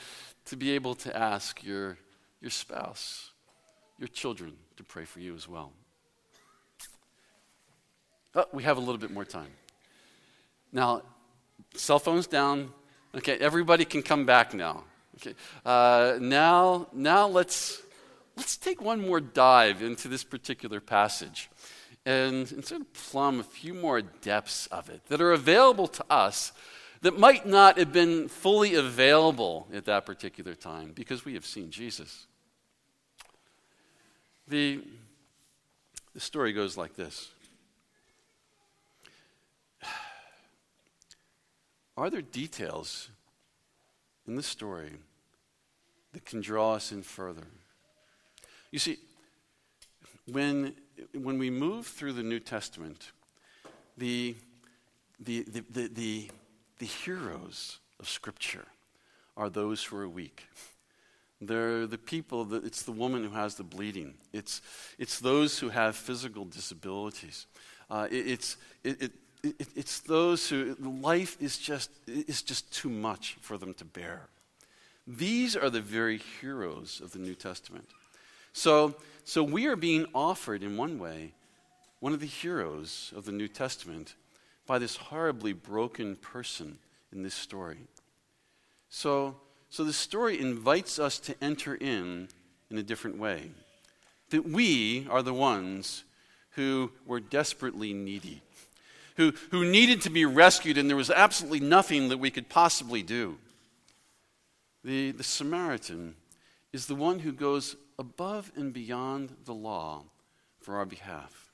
to 0.47 0.57
be 0.57 0.71
able 0.71 0.95
to 0.95 1.15
ask 1.15 1.63
your, 1.63 1.99
your 2.41 2.51
spouse, 2.51 3.33
your 4.03 4.09
children 4.09 4.53
to 4.77 4.85
pray 4.85 5.07
for 5.07 5.21
you 5.21 5.35
as 5.35 5.49
well. 5.49 5.73
Oh, 8.35 8.45
we 8.53 8.65
have 8.65 8.77
a 8.77 8.81
little 8.81 8.99
bit 8.99 9.11
more 9.11 9.25
time. 9.25 9.51
Now, 10.73 11.03
cell 11.75 11.99
phones 11.99 12.27
down, 12.27 12.73
Okay, 13.15 13.37
everybody 13.37 13.85
can 13.85 14.03
come 14.03 14.25
back 14.25 14.55
now. 14.55 14.85
Okay, 15.17 15.35
uh, 15.67 16.17
now, 16.19 16.89
now 16.95 17.29
let's 17.29 17.83
let's 18.37 18.57
take 18.57 18.81
one 18.81 19.07
more 19.07 19.21
dive 19.21 19.83
into 19.83 20.09
this 20.09 20.25
particular 20.25 20.81
passage, 20.81 21.51
and, 22.07 22.51
and 22.51 22.65
sort 22.65 22.81
of 22.81 22.93
plumb 22.95 23.39
a 23.39 23.43
few 23.43 23.75
more 23.75 24.01
depths 24.01 24.67
of 24.69 24.89
it 24.89 25.05
that 25.09 25.21
are 25.21 25.33
available 25.33 25.87
to 25.89 26.05
us 26.09 26.53
that 27.03 27.19
might 27.19 27.47
not 27.47 27.77
have 27.79 27.93
been 27.93 28.29
fully 28.29 28.77
available 28.77 29.69
at 29.75 29.85
that 29.85 30.07
particular 30.07 30.55
time 30.55 30.93
because 30.95 31.27
we 31.27 31.35
have 31.35 31.45
seen 31.45 31.71
Jesus. 31.71 32.27
The, 34.53 34.85
the 36.13 36.21
story 36.21 36.53
goes 36.53 36.77
like 36.77 36.95
this 36.95 37.31
Are 41.97 42.11
there 42.11 42.21
details 42.21 43.09
in 44.29 44.37
the 44.37 44.43
story 44.43 44.93
that 46.13 46.27
can 46.27 46.43
draw 46.43 46.75
us 46.75 46.93
in 46.93 47.03
further? 47.03 47.47
You 48.71 48.79
see, 48.79 48.99
when, 50.31 50.75
when 51.15 51.39
we 51.39 51.49
move 51.49 51.87
through 51.87 52.13
the 52.13 52.23
New 52.23 52.39
Testament, 52.39 53.13
the, 53.97 54.37
the, 55.19 55.45
the, 55.45 55.65
the, 55.71 55.89
the, 55.89 56.31
the 56.79 56.87
heroes 56.87 57.79
of 57.99 58.07
Scripture 58.07 58.67
are 59.35 59.49
those 59.49 59.83
who 59.83 59.97
are 59.97 60.07
weak. 60.07 60.47
They're 61.45 61.87
the 61.89 61.99
people, 61.99 62.45
that, 62.47 62.65
it's 62.65 62.83
the 62.83 62.93
woman 62.93 63.25
who 63.25 63.31
has 63.31 63.57
the 63.57 63.65
bleeding. 63.65 64.15
It's, 64.33 64.63
it's 64.99 65.19
those 65.19 65.59
who 65.59 65.71
have 65.71 65.97
physical 65.97 66.45
disabilities. 66.45 67.47
Uh, 67.91 68.07
it, 68.11 68.29
it's, 68.29 68.57
it, 68.85 69.03
it, 69.03 69.13
it, 69.43 69.69
it's 69.75 69.99
those 70.01 70.49
who 70.49 70.77
life 70.81 71.37
is 71.41 71.59
just, 71.59 71.91
is 72.07 72.43
just 72.43 72.73
too 72.73 72.89
much 72.89 73.37
for 73.41 73.59
them 73.59 73.75
to 73.75 73.85
bear. 73.85 74.29
These 75.07 75.57
are 75.57 75.69
the 75.69 75.81
very 75.81 76.21
heroes 76.41 77.01
of 77.03 77.11
the 77.11 77.19
New 77.19 77.35
Testament. 77.35 77.89
So, 78.53 78.95
so 79.25 79.43
we 79.43 79.67
are 79.67 79.77
being 79.77 80.07
offered, 80.15 80.63
in 80.63 80.77
one 80.77 80.99
way, 80.99 81.33
one 81.99 82.13
of 82.13 82.21
the 82.21 82.27
heroes 82.27 83.13
of 83.17 83.25
the 83.25 83.33
New 83.33 83.49
Testament 83.49 84.15
by 84.67 84.79
this 84.79 84.97
horribly 84.97 85.53
broken 85.53 86.15
person 86.17 86.79
in 87.13 87.25
this 87.25 87.35
story. 87.35 87.79
So, 88.91 89.37
so 89.73 89.83
the 89.83 89.93
story 89.93 90.39
invites 90.39 90.99
us 90.99 91.19
to 91.19 91.35
enter 91.43 91.75
in 91.75 92.29
in 92.71 92.79
a 92.79 92.83
different 92.83 93.19
way. 93.19 93.51
That 94.31 94.49
we 94.49 95.07
are 95.11 95.23
the 95.23 95.35
ones 95.35 96.05
who 96.51 96.93
were 97.07 97.21
desperately 97.21 97.93
needy 97.93 98.43
who, 99.17 99.33
who 99.51 99.65
needed 99.65 100.03
to 100.03 100.11
be 100.11 100.25
rescued, 100.25 100.79
and 100.79 100.89
there 100.89 100.97
was 100.97 101.11
absolutely 101.11 101.61
nothing 101.61 102.09
that 102.09 102.19
we 102.19 102.31
could 102.31 102.49
possibly 102.49 103.03
do. 103.03 103.39
The, 104.85 105.13
the 105.13 105.25
Samaritan 105.25 106.17
is 106.73 106.87
the 106.87 106.95
one 106.95 107.21
who 107.21 107.33
goes 107.33 107.77
above 107.99 108.51
and 108.57 108.73
beyond 108.73 109.37
the 109.45 109.55
law 109.55 110.05
for 110.61 110.77
our 110.77 110.87
behalf. 110.87 111.51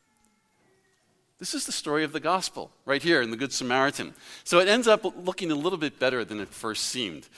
This 1.38 1.54
is 1.54 1.66
the 1.66 1.72
story 1.72 2.04
of 2.04 2.12
the 2.12 2.20
gospel 2.20 2.70
right 2.84 3.02
here 3.02 3.22
in 3.22 3.30
the 3.30 3.37
Good 3.37 3.52
Samaritan. 3.52 4.14
So 4.44 4.58
it 4.58 4.68
ends 4.68 4.88
up 4.88 5.04
looking 5.04 5.52
a 5.52 5.56
little 5.56 5.78
bit 5.78 5.98
better 5.98 6.25
than 6.25 6.40
it 6.40 6.48
first 6.48 6.87
seemed. 6.87 7.28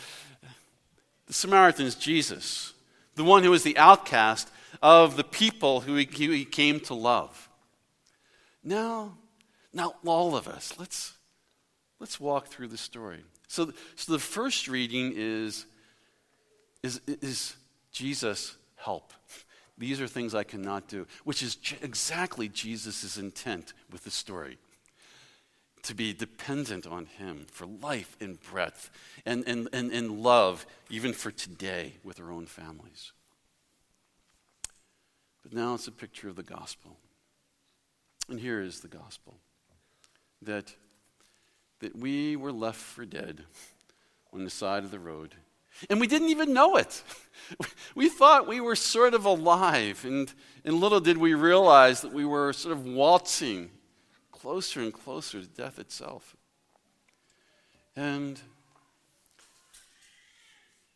The 1.31 1.35
Samaritan 1.35 1.87
is 1.87 1.95
Jesus, 1.95 2.75
the 3.15 3.23
one 3.23 3.45
who 3.45 3.53
is 3.53 3.63
the 3.63 3.79
outcast 3.79 4.51
of 4.83 5.17
the 5.17 5.23
people 5.23 5.83
who 5.83 5.95
he, 5.95 6.45
came 6.45 6.81
to 6.81 6.95
love. 6.95 7.49
Now, 8.65 9.17
now, 9.73 9.95
all 10.05 10.35
of 10.35 10.49
us, 10.49 10.75
let's, 10.77 11.13
let's 12.01 12.19
walk 12.19 12.49
through 12.49 12.67
the 12.67 12.77
story. 12.77 13.21
So, 13.47 13.73
so 13.95 14.11
the 14.11 14.19
first 14.19 14.67
reading 14.67 15.13
is, 15.15 15.67
is, 16.83 17.01
is 17.07 17.55
Jesus, 17.93 18.57
help. 18.75 19.13
These 19.79 20.01
are 20.01 20.09
things 20.09 20.35
I 20.35 20.43
cannot 20.43 20.89
do, 20.89 21.07
which 21.23 21.45
is 21.45 21.59
exactly 21.81 22.49
Jesus' 22.49 23.19
intent 23.19 23.73
with 23.93 24.03
the 24.03 24.11
story 24.11 24.59
to 25.83 25.95
be 25.95 26.13
dependent 26.13 26.87
on 26.87 27.07
Him 27.07 27.47
for 27.51 27.67
life 27.67 28.17
and 28.21 28.41
breath 28.41 28.91
and, 29.25 29.45
and, 29.47 29.69
and, 29.73 29.93
and 29.93 30.23
love, 30.23 30.67
even 30.89 31.13
for 31.13 31.31
today 31.31 31.95
with 32.05 32.21
our 32.21 32.31
own 32.31 32.47
families. 32.47 33.13
But 35.43 35.53
now 35.53 35.75
it's 35.75 35.89
a 35.89 35.93
picture 35.93 36.29
of 36.29 36.37
the 36.37 36.43
gospel. 36.43 36.97
And 38.29 38.39
here 38.39 38.61
is 38.61 38.81
the 38.81 38.89
gospel 38.89 39.37
that, 40.43 40.75
that 41.81 41.97
we 41.97 42.37
were 42.37 42.53
left 42.53 42.79
for 42.81 43.05
dead 43.05 43.43
on 44.33 44.45
the 44.45 44.51
side 44.51 44.85
of 44.85 44.91
the 44.91 44.99
road. 44.99 45.35
And 45.89 46.01
we 46.01 46.07
didn't 46.07 46.29
even 46.29 46.53
know 46.53 46.77
it. 46.77 47.03
We 47.97 48.09
thought 48.09 48.47
we 48.47 48.61
were 48.61 48.77
sort 48.77 49.13
of 49.13 49.25
alive, 49.25 50.05
and, 50.05 50.33
and 50.65 50.77
little 50.77 51.01
did 51.01 51.19
we 51.19 51.35
realize 51.35 52.01
that 52.03 52.13
we 52.13 52.25
were 52.25 52.53
sort 52.53 52.73
of 52.73 52.87
waltzing 52.87 53.71
closer 54.41 54.81
and 54.81 54.93
closer 54.93 55.41
to 55.41 55.47
death 55.47 55.79
itself. 55.79 56.37
And, 57.95 58.41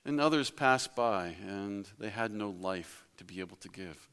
and 0.05 0.21
others 0.21 0.51
passed 0.51 0.97
by, 0.97 1.35
and 1.47 1.87
they 1.99 2.09
had 2.09 2.33
no 2.33 2.51
life 2.51 3.05
to 3.19 3.25
be 3.25 3.41
able 3.41 3.57
to 3.59 3.69
give. 3.69 4.09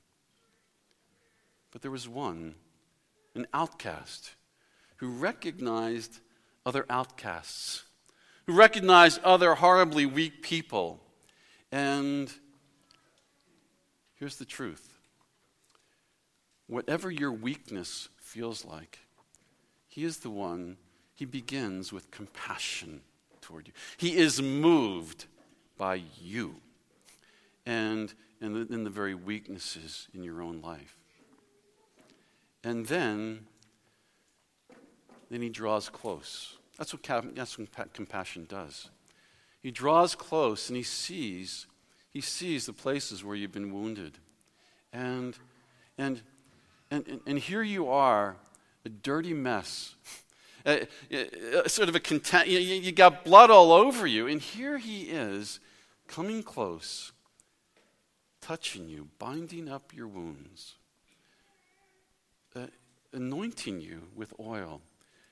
But 1.71 1.81
there 1.81 1.91
was 1.91 2.07
one, 2.07 2.55
an 3.35 3.47
outcast, 3.53 4.31
who 4.97 5.09
recognized 5.09 6.19
other 6.65 6.85
outcasts, 6.89 7.83
who 8.45 8.53
recognized 8.53 9.21
other 9.23 9.55
horribly 9.55 10.05
weak 10.05 10.41
people. 10.41 10.99
And 11.71 12.31
here's 14.15 14.35
the 14.35 14.45
truth 14.45 14.89
whatever 16.67 17.11
your 17.11 17.31
weakness 17.31 18.09
feels 18.17 18.63
like, 18.65 18.99
He 19.91 20.03
is 20.03 20.19
the 20.19 20.29
one, 20.29 20.77
He 21.13 21.25
begins 21.25 21.93
with 21.93 22.09
compassion 22.09 23.01
toward 23.41 23.67
you. 23.67 23.73
He 23.97 24.17
is 24.17 24.41
moved 24.41 25.25
by 25.77 26.01
you 26.19 26.55
and 27.65 28.13
in 28.39 28.53
the, 28.53 28.73
in 28.73 28.83
the 28.83 28.89
very 28.89 29.13
weaknesses 29.13 30.07
in 30.13 30.23
your 30.23 30.41
own 30.41 30.61
life. 30.61 30.97
And 32.63 32.87
then 32.87 33.45
then 35.31 35.41
he 35.41 35.49
draws 35.49 35.89
close. 35.89 36.57
That's 36.77 36.93
what, 36.93 37.35
that's 37.35 37.57
what 37.57 37.93
compassion 37.93 38.45
does. 38.49 38.89
He 39.63 39.71
draws 39.71 40.13
close 40.13 40.67
and 40.67 40.75
he 40.75 40.83
sees, 40.83 41.67
he 42.09 42.19
sees 42.19 42.65
the 42.65 42.73
places 42.73 43.23
where 43.23 43.35
you've 43.35 43.53
been 43.53 43.73
wounded. 43.73 44.17
And, 44.91 45.37
and, 45.97 46.21
and, 46.91 47.21
and 47.25 47.39
here 47.39 47.63
you 47.63 47.87
are, 47.87 48.35
a 48.85 48.89
dirty 48.89 49.33
mess. 49.33 49.95
Uh, 50.63 50.85
uh, 51.11 51.67
sort 51.67 51.89
of 51.89 51.95
a 51.95 51.99
content, 51.99 52.47
you, 52.47 52.59
you 52.59 52.91
got 52.91 53.25
blood 53.25 53.49
all 53.49 53.71
over 53.71 54.05
you. 54.05 54.27
And 54.27 54.39
here 54.39 54.77
he 54.77 55.05
is 55.05 55.59
coming 56.07 56.43
close, 56.43 57.11
touching 58.41 58.87
you, 58.87 59.07
binding 59.17 59.67
up 59.67 59.91
your 59.91 60.07
wounds, 60.07 60.75
uh, 62.55 62.67
anointing 63.11 63.81
you 63.81 64.03
with 64.15 64.35
oil, 64.39 64.81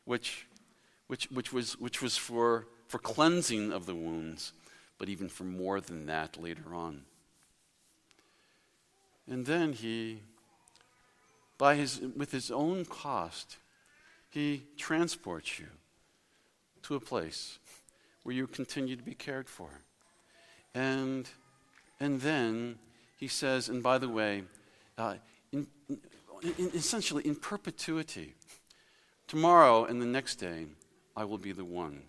which, 0.06 0.48
which, 1.06 1.30
which, 1.30 1.54
was, 1.54 1.80
which 1.80 2.02
was 2.02 2.18
for, 2.18 2.66
for 2.88 2.98
cleansing 2.98 3.72
of 3.72 3.86
the 3.86 3.94
wounds, 3.94 4.54
but 4.98 5.10
even 5.10 5.30
for 5.30 5.44
more 5.44 5.80
than 5.80 6.08
that 6.08 6.42
later 6.42 6.74
on. 6.74 7.04
And 9.30 9.46
then 9.46 9.74
he, 9.74 10.24
by 11.60 11.76
his, 11.76 12.02
with 12.16 12.32
his 12.32 12.50
own 12.50 12.86
cost, 12.86 13.58
he 14.30 14.64
transports 14.78 15.60
you 15.60 15.68
to 16.82 16.96
a 16.96 17.00
place 17.00 17.60
where 18.24 18.34
you 18.34 18.48
continue 18.48 18.96
to 18.96 19.04
be 19.04 19.14
cared 19.14 19.48
for. 19.48 19.70
And, 20.74 21.30
and 22.00 22.22
then 22.22 22.80
he 23.18 23.28
says, 23.28 23.70
and 23.70 23.84
by 23.84 23.98
the 23.98 24.08
way, 24.08 24.44
uh, 24.98 25.16
in, 25.52 25.68
in, 25.90 26.72
essentially 26.74 27.28
in 27.28 27.36
perpetuity, 27.36 28.34
tomorrow 29.28 29.84
and 29.84 30.02
the 30.02 30.06
next 30.06 30.36
day, 30.36 30.66
I 31.18 31.26
will 31.26 31.38
be 31.38 31.52
the 31.52 31.66
one 31.66 32.04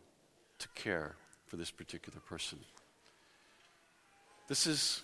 to 0.61 0.69
care 0.77 1.17
for 1.47 1.57
this 1.57 1.73
particular 1.73 2.21
person. 2.21 2.61
This 4.47 4.69
is, 4.69 5.03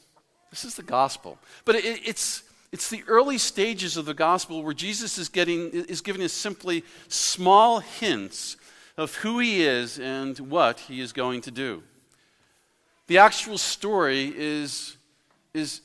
this 0.50 0.64
is 0.64 0.76
the 0.76 0.84
gospel. 0.84 1.38
But 1.64 1.74
it, 1.74 2.00
it's, 2.04 2.44
it's 2.72 2.90
the 2.90 3.04
early 3.06 3.38
stages 3.38 3.96
of 3.96 4.06
the 4.06 4.14
gospel 4.14 4.62
where 4.62 4.74
Jesus 4.74 5.18
is, 5.18 5.28
getting, 5.28 5.70
is 5.70 6.00
giving 6.00 6.22
us 6.22 6.32
simply 6.32 6.84
small 7.08 7.80
hints 7.80 8.56
of 8.96 9.14
who 9.16 9.38
he 9.38 9.64
is 9.64 9.98
and 9.98 10.38
what 10.38 10.80
he 10.80 11.00
is 11.00 11.12
going 11.12 11.40
to 11.42 11.50
do. 11.50 11.82
The 13.06 13.18
actual 13.18 13.58
story 13.58 14.32
is, 14.36 14.96
is, 15.54 15.80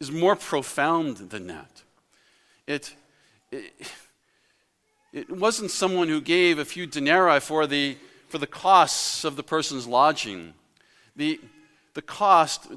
is 0.00 0.12
more 0.12 0.36
profound 0.36 1.16
than 1.16 1.46
that. 1.46 1.82
It, 2.66 2.94
it, 3.50 3.72
it 5.12 5.30
wasn't 5.30 5.70
someone 5.70 6.08
who 6.08 6.20
gave 6.20 6.58
a 6.58 6.64
few 6.64 6.86
denarii 6.86 7.40
for 7.40 7.66
the, 7.66 7.96
for 8.28 8.36
the 8.36 8.46
costs 8.46 9.24
of 9.24 9.36
the 9.36 9.42
person's 9.42 9.86
lodging. 9.86 10.52
The, 11.16 11.40
the 11.98 12.02
cost, 12.02 12.68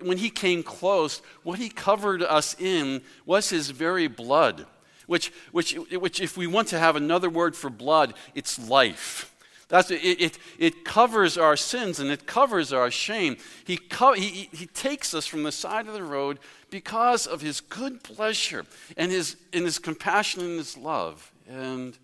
when 0.00 0.16
he 0.16 0.30
came 0.30 0.62
close, 0.62 1.20
what 1.42 1.58
he 1.58 1.68
covered 1.68 2.22
us 2.22 2.58
in 2.58 3.02
was 3.26 3.50
his 3.50 3.68
very 3.68 4.08
blood, 4.08 4.64
which, 5.06 5.30
which, 5.52 5.74
which 5.74 6.22
if 6.22 6.38
we 6.38 6.46
want 6.46 6.68
to 6.68 6.78
have 6.78 6.96
another 6.96 7.28
word 7.28 7.54
for 7.54 7.68
blood, 7.68 8.14
it's 8.34 8.58
life. 8.66 9.30
That's, 9.68 9.90
it, 9.90 9.98
it, 9.98 10.38
it 10.58 10.84
covers 10.86 11.36
our 11.36 11.54
sins 11.54 12.00
and 12.00 12.10
it 12.10 12.26
covers 12.26 12.72
our 12.72 12.90
shame. 12.90 13.36
He, 13.66 13.76
co- 13.76 14.14
he, 14.14 14.48
he 14.50 14.64
takes 14.64 15.12
us 15.12 15.26
from 15.26 15.42
the 15.42 15.52
side 15.52 15.86
of 15.86 15.92
the 15.92 16.02
road 16.02 16.38
because 16.70 17.26
of 17.26 17.42
his 17.42 17.60
good 17.60 18.02
pleasure 18.02 18.64
and 18.96 19.12
his, 19.12 19.36
and 19.52 19.66
his 19.66 19.78
compassion 19.78 20.40
and 20.40 20.56
his 20.56 20.78
love. 20.78 21.30
And, 21.46 21.58
and 21.58 21.94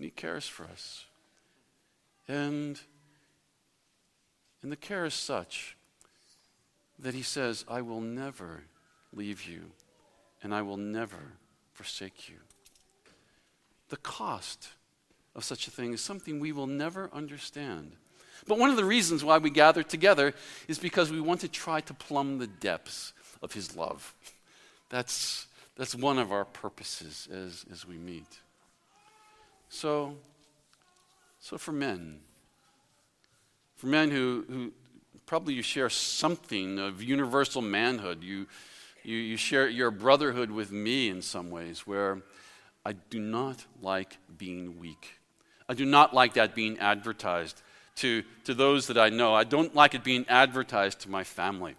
he 0.00 0.10
cares 0.10 0.46
for 0.46 0.64
us. 0.64 1.06
And 2.28 2.78
and 4.66 4.72
the 4.72 4.76
care 4.76 5.04
is 5.04 5.14
such 5.14 5.76
that 6.98 7.14
he 7.14 7.22
says, 7.22 7.64
I 7.68 7.82
will 7.82 8.00
never 8.00 8.64
leave 9.12 9.44
you 9.44 9.70
and 10.42 10.52
I 10.52 10.62
will 10.62 10.76
never 10.76 11.34
forsake 11.72 12.28
you. 12.28 12.38
The 13.90 13.96
cost 13.98 14.70
of 15.36 15.44
such 15.44 15.68
a 15.68 15.70
thing 15.70 15.92
is 15.92 16.00
something 16.00 16.40
we 16.40 16.50
will 16.50 16.66
never 16.66 17.08
understand. 17.12 17.92
But 18.48 18.58
one 18.58 18.70
of 18.70 18.76
the 18.76 18.84
reasons 18.84 19.22
why 19.22 19.38
we 19.38 19.50
gather 19.50 19.84
together 19.84 20.34
is 20.66 20.80
because 20.80 21.12
we 21.12 21.20
want 21.20 21.42
to 21.42 21.48
try 21.48 21.80
to 21.82 21.94
plumb 21.94 22.38
the 22.38 22.48
depths 22.48 23.12
of 23.44 23.52
his 23.52 23.76
love. 23.76 24.16
That's, 24.90 25.46
that's 25.76 25.94
one 25.94 26.18
of 26.18 26.32
our 26.32 26.44
purposes 26.44 27.28
as, 27.30 27.64
as 27.70 27.86
we 27.86 27.98
meet. 27.98 28.40
So, 29.68 30.16
so 31.38 31.56
for 31.56 31.70
men, 31.70 32.18
for 33.76 33.86
men 33.86 34.10
who, 34.10 34.44
who 34.48 34.72
probably 35.26 35.54
you 35.54 35.62
share 35.62 35.90
something 35.90 36.78
of 36.78 37.02
universal 37.02 37.62
manhood. 37.62 38.22
You, 38.22 38.46
you, 39.02 39.16
you 39.16 39.36
share 39.36 39.68
your 39.68 39.90
brotherhood 39.90 40.50
with 40.50 40.72
me 40.72 41.08
in 41.08 41.22
some 41.22 41.50
ways, 41.50 41.86
where 41.86 42.22
I 42.84 42.92
do 42.92 43.20
not 43.20 43.64
like 43.82 44.16
being 44.38 44.78
weak. 44.78 45.18
I 45.68 45.74
do 45.74 45.84
not 45.84 46.14
like 46.14 46.34
that 46.34 46.54
being 46.54 46.78
advertised 46.78 47.60
to, 47.96 48.22
to 48.44 48.54
those 48.54 48.86
that 48.86 48.98
I 48.98 49.08
know. 49.08 49.34
I 49.34 49.44
don't 49.44 49.74
like 49.74 49.94
it 49.94 50.04
being 50.04 50.24
advertised 50.28 51.00
to 51.00 51.10
my 51.10 51.24
family. 51.24 51.74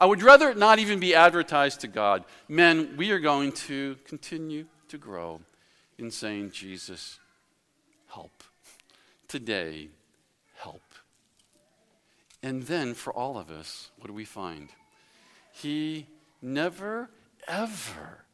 I 0.00 0.06
would 0.06 0.22
rather 0.22 0.48
it 0.50 0.56
not 0.56 0.78
even 0.78 0.98
be 0.98 1.14
advertised 1.14 1.80
to 1.80 1.88
God. 1.88 2.24
Men, 2.48 2.94
we 2.96 3.10
are 3.10 3.18
going 3.18 3.52
to 3.52 3.96
continue 4.06 4.64
to 4.88 4.96
grow 4.96 5.40
in 5.98 6.10
saying, 6.10 6.52
Jesus, 6.52 7.18
help. 8.08 8.32
Today. 9.28 9.88
And 12.42 12.62
then 12.62 12.94
for 12.94 13.12
all 13.12 13.36
of 13.36 13.50
us, 13.50 13.90
what 13.98 14.06
do 14.06 14.12
we 14.12 14.24
find? 14.24 14.70
He 15.52 16.06
never, 16.40 17.10
ever 17.46 18.24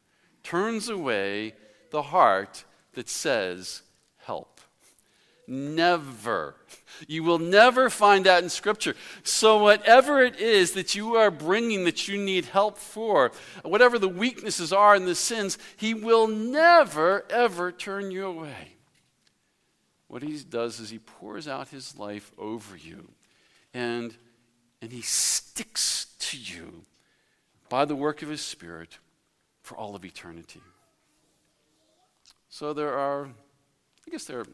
turns 0.42 0.88
away 0.88 1.54
the 1.90 2.02
heart 2.02 2.64
that 2.94 3.08
says, 3.08 3.82
help. 4.18 4.60
Never. 5.48 6.56
You 7.06 7.22
will 7.22 7.38
never 7.38 7.88
find 7.88 8.26
that 8.26 8.42
in 8.42 8.48
Scripture. 8.48 8.96
So, 9.22 9.62
whatever 9.62 10.20
it 10.20 10.40
is 10.40 10.72
that 10.72 10.96
you 10.96 11.14
are 11.14 11.30
bringing 11.30 11.84
that 11.84 12.08
you 12.08 12.18
need 12.18 12.46
help 12.46 12.78
for, 12.78 13.30
whatever 13.62 13.96
the 13.98 14.08
weaknesses 14.08 14.72
are 14.72 14.96
and 14.96 15.06
the 15.06 15.14
sins, 15.14 15.56
He 15.76 15.94
will 15.94 16.26
never, 16.26 17.24
ever 17.30 17.70
turn 17.70 18.10
you 18.10 18.26
away 18.26 18.76
what 20.08 20.22
he 20.22 20.38
does 20.38 20.80
is 20.80 20.90
he 20.90 20.98
pours 20.98 21.48
out 21.48 21.68
his 21.68 21.98
life 21.98 22.32
over 22.38 22.76
you 22.76 23.08
and, 23.76 24.16
and 24.80 24.90
he 24.90 25.02
sticks 25.02 26.06
to 26.18 26.38
you 26.38 26.86
by 27.68 27.84
the 27.84 27.94
work 27.94 28.22
of 28.22 28.30
his 28.30 28.40
spirit 28.40 28.96
for 29.60 29.76
all 29.76 29.94
of 29.94 30.02
eternity. 30.02 30.62
So 32.48 32.72
there 32.72 32.96
are, 32.96 33.26
I 33.26 34.10
guess 34.10 34.24
there 34.24 34.40
are 34.40 34.46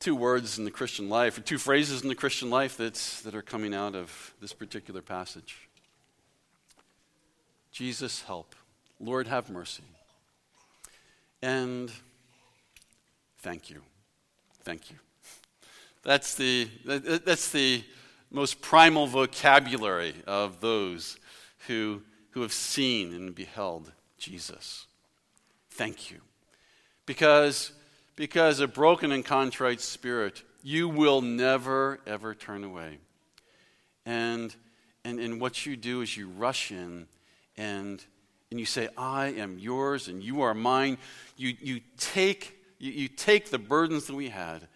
two 0.00 0.16
words 0.16 0.58
in 0.58 0.64
the 0.64 0.72
Christian 0.72 1.08
life, 1.08 1.38
or 1.38 1.42
two 1.42 1.58
phrases 1.58 2.02
in 2.02 2.08
the 2.08 2.16
Christian 2.16 2.50
life 2.50 2.76
that's, 2.76 3.22
that 3.22 3.36
are 3.36 3.42
coming 3.42 3.74
out 3.74 3.94
of 3.94 4.34
this 4.40 4.52
particular 4.52 5.02
passage 5.02 5.68
Jesus, 7.70 8.22
help. 8.22 8.54
Lord, 9.00 9.26
have 9.26 9.50
mercy. 9.50 9.82
And 11.42 11.90
thank 13.38 13.68
you. 13.68 13.82
Thank 14.62 14.92
you. 14.92 15.03
That's 16.04 16.34
the, 16.34 16.68
that's 16.84 17.50
the 17.50 17.82
most 18.30 18.60
primal 18.60 19.06
vocabulary 19.06 20.14
of 20.26 20.60
those 20.60 21.18
who, 21.66 22.02
who 22.30 22.42
have 22.42 22.52
seen 22.52 23.12
and 23.14 23.34
beheld 23.34 23.92
Jesus. 24.18 24.86
Thank 25.70 26.10
you. 26.10 26.20
Because, 27.06 27.72
because 28.16 28.60
a 28.60 28.68
broken 28.68 29.12
and 29.12 29.24
contrite 29.24 29.80
spirit, 29.80 30.42
you 30.62 30.88
will 30.88 31.20
never, 31.20 32.00
ever 32.06 32.34
turn 32.34 32.64
away. 32.64 32.98
And, 34.04 34.54
and, 35.04 35.18
and 35.18 35.40
what 35.40 35.64
you 35.64 35.76
do 35.76 36.00
is 36.02 36.16
you 36.16 36.28
rush 36.28 36.70
in 36.70 37.06
and 37.56 38.04
and 38.54 38.60
you 38.60 38.66
say, 38.66 38.88
I 38.96 39.32
am 39.32 39.58
yours 39.58 40.06
and 40.06 40.22
you 40.22 40.42
are 40.42 40.54
mine, 40.54 40.98
you, 41.36 41.56
you, 41.60 41.80
take, 41.98 42.56
you, 42.78 42.92
you 42.92 43.08
take 43.08 43.50
the 43.50 43.58
burdens 43.58 44.06
that 44.06 44.14
we 44.14 44.28
had 44.28 44.68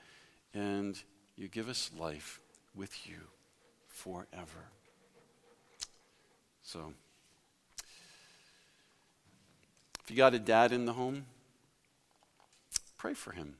and 0.52 1.00
you 1.38 1.46
give 1.46 1.68
us 1.68 1.90
life 1.96 2.40
with 2.74 3.06
you 3.06 3.16
forever. 3.86 4.70
So, 6.62 6.92
if 10.02 10.10
you 10.10 10.16
got 10.16 10.34
a 10.34 10.38
dad 10.40 10.72
in 10.72 10.84
the 10.84 10.94
home, 10.94 11.26
pray 12.96 13.14
for 13.14 13.30
him. 13.30 13.54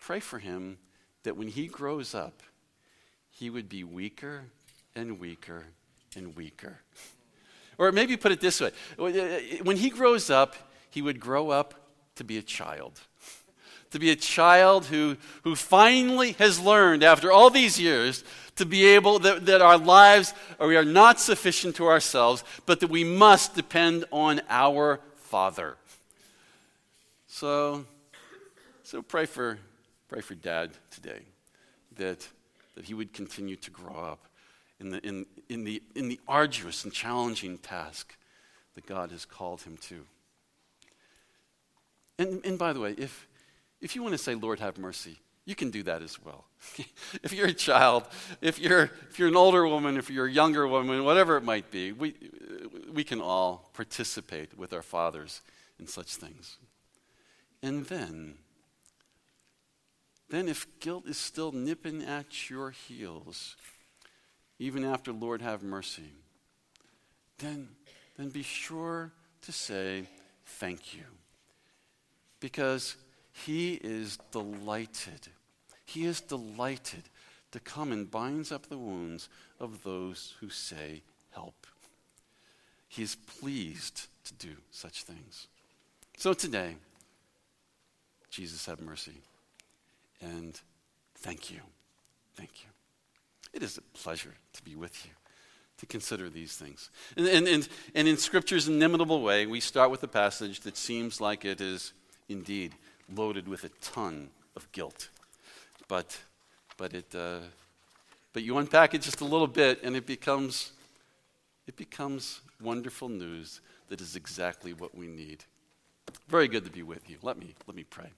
Pray 0.00 0.20
for 0.20 0.38
him 0.38 0.78
that 1.22 1.36
when 1.36 1.48
he 1.48 1.66
grows 1.66 2.14
up, 2.14 2.42
he 3.30 3.50
would 3.50 3.68
be 3.68 3.84
weaker 3.84 4.44
and 4.96 5.20
weaker 5.20 5.66
and 6.16 6.34
weaker. 6.34 6.78
Or 7.76 7.92
maybe 7.92 8.16
put 8.16 8.32
it 8.32 8.40
this 8.40 8.60
way 8.60 8.72
when 8.96 9.76
he 9.76 9.90
grows 9.90 10.30
up, 10.30 10.56
he 10.90 11.02
would 11.02 11.20
grow 11.20 11.50
up 11.50 11.74
to 12.16 12.24
be 12.24 12.38
a 12.38 12.42
child. 12.42 13.00
To 13.90 13.98
be 13.98 14.10
a 14.10 14.16
child 14.16 14.86
who, 14.86 15.16
who 15.44 15.56
finally 15.56 16.32
has 16.32 16.60
learned, 16.60 17.02
after 17.02 17.32
all 17.32 17.50
these 17.50 17.80
years, 17.80 18.24
to 18.56 18.66
be 18.66 18.84
able, 18.84 19.18
that, 19.20 19.46
that 19.46 19.62
our 19.62 19.78
lives, 19.78 20.34
we 20.60 20.76
are 20.76 20.84
not 20.84 21.20
sufficient 21.20 21.76
to 21.76 21.86
ourselves, 21.86 22.44
but 22.66 22.80
that 22.80 22.90
we 22.90 23.04
must 23.04 23.54
depend 23.54 24.04
on 24.10 24.40
our 24.48 25.00
Father. 25.16 25.76
So, 27.28 27.84
so 28.82 29.02
pray 29.02 29.26
for, 29.26 29.58
pray 30.08 30.20
for 30.20 30.34
Dad 30.34 30.70
today, 30.90 31.20
that, 31.96 32.26
that 32.74 32.84
he 32.84 32.94
would 32.94 33.12
continue 33.12 33.56
to 33.56 33.70
grow 33.70 33.94
up 33.94 34.26
in 34.80 34.90
the, 34.90 35.06
in, 35.06 35.26
in, 35.48 35.64
the, 35.64 35.82
in 35.94 36.08
the 36.08 36.20
arduous 36.26 36.84
and 36.84 36.92
challenging 36.92 37.58
task 37.58 38.16
that 38.74 38.86
God 38.86 39.10
has 39.10 39.24
called 39.24 39.62
him 39.62 39.76
to. 39.82 40.04
And, 42.18 42.44
and 42.44 42.58
by 42.58 42.72
the 42.72 42.80
way, 42.80 42.94
if, 42.98 43.26
if 43.80 43.94
you 43.94 44.02
want 44.02 44.12
to 44.12 44.18
say, 44.18 44.34
Lord, 44.34 44.60
have 44.60 44.78
mercy, 44.78 45.18
you 45.44 45.54
can 45.54 45.70
do 45.70 45.82
that 45.84 46.02
as 46.02 46.22
well. 46.22 46.44
if 47.22 47.32
you're 47.32 47.46
a 47.46 47.54
child, 47.54 48.04
if 48.42 48.58
you're, 48.58 48.90
if 49.08 49.18
you're 49.18 49.28
an 49.28 49.36
older 49.36 49.66
woman, 49.66 49.96
if 49.96 50.10
you're 50.10 50.26
a 50.26 50.30
younger 50.30 50.66
woman, 50.68 51.04
whatever 51.04 51.36
it 51.36 51.42
might 51.42 51.70
be, 51.70 51.92
we, 51.92 52.14
we 52.92 53.02
can 53.02 53.20
all 53.20 53.70
participate 53.72 54.58
with 54.58 54.72
our 54.72 54.82
fathers 54.82 55.40
in 55.78 55.86
such 55.86 56.16
things. 56.16 56.58
And 57.62 57.86
then, 57.86 58.34
then 60.28 60.48
if 60.48 60.66
guilt 60.80 61.06
is 61.06 61.16
still 61.16 61.52
nipping 61.52 62.02
at 62.02 62.50
your 62.50 62.70
heels, 62.70 63.56
even 64.58 64.84
after 64.84 65.12
Lord 65.12 65.40
have 65.40 65.62
mercy, 65.62 66.12
then, 67.38 67.68
then 68.16 68.28
be 68.28 68.42
sure 68.42 69.12
to 69.42 69.52
say 69.52 70.08
thank 70.44 70.94
you. 70.94 71.04
Because 72.40 72.96
he 73.44 73.74
is 73.74 74.18
delighted. 74.30 75.28
He 75.84 76.04
is 76.04 76.20
delighted 76.20 77.04
to 77.52 77.60
come 77.60 77.92
and 77.92 78.10
binds 78.10 78.52
up 78.52 78.68
the 78.68 78.78
wounds 78.78 79.28
of 79.60 79.82
those 79.82 80.34
who 80.40 80.50
say, 80.50 81.02
Help. 81.30 81.66
He 82.88 83.02
is 83.02 83.14
pleased 83.14 84.08
to 84.24 84.34
do 84.34 84.56
such 84.70 85.02
things. 85.02 85.46
So 86.16 86.32
today, 86.32 86.76
Jesus, 88.30 88.66
have 88.66 88.80
mercy. 88.80 89.20
And 90.20 90.58
thank 91.16 91.50
you. 91.50 91.60
Thank 92.34 92.50
you. 92.62 92.70
It 93.52 93.62
is 93.62 93.78
a 93.78 93.82
pleasure 93.96 94.34
to 94.54 94.62
be 94.62 94.74
with 94.74 95.06
you, 95.06 95.12
to 95.78 95.86
consider 95.86 96.28
these 96.28 96.56
things. 96.56 96.90
And, 97.16 97.26
and, 97.26 97.46
and, 97.46 97.68
and 97.94 98.08
in 98.08 98.16
Scripture's 98.16 98.68
inimitable 98.68 99.22
way, 99.22 99.46
we 99.46 99.60
start 99.60 99.90
with 99.90 100.02
a 100.02 100.08
passage 100.08 100.60
that 100.60 100.76
seems 100.76 101.20
like 101.20 101.44
it 101.44 101.60
is 101.60 101.92
indeed 102.28 102.74
loaded 103.14 103.48
with 103.48 103.64
a 103.64 103.68
ton 103.80 104.30
of 104.56 104.70
guilt. 104.72 105.08
But, 105.88 106.18
but, 106.76 106.92
it, 106.92 107.14
uh, 107.14 107.40
but 108.32 108.42
you 108.42 108.58
unpack 108.58 108.94
it 108.94 109.02
just 109.02 109.20
a 109.20 109.24
little 109.24 109.46
bit, 109.46 109.82
and 109.82 109.96
it 109.96 110.06
becomes, 110.06 110.72
it 111.66 111.76
becomes 111.76 112.40
wonderful 112.60 113.08
news 113.08 113.60
that 113.88 114.00
is 114.00 114.16
exactly 114.16 114.72
what 114.72 114.94
we 114.94 115.06
need. 115.06 115.44
Very 116.28 116.48
good 116.48 116.64
to 116.64 116.70
be 116.70 116.82
with 116.82 117.08
you. 117.08 117.16
Let 117.22 117.38
me, 117.38 117.54
let 117.66 117.76
me 117.76 117.84
pray. 117.84 118.10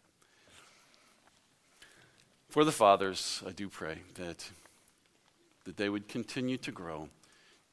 For 2.49 2.65
the 2.65 2.73
fathers, 2.73 3.43
I 3.47 3.53
do 3.53 3.69
pray 3.69 3.99
that, 4.15 4.51
that 5.65 5.77
they 5.77 5.89
would 5.89 6.09
continue 6.09 6.57
to 6.59 6.73
grow 6.73 7.09